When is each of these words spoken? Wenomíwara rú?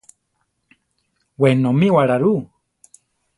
Wenomíwara 1.41 2.15
rú? 2.23 2.33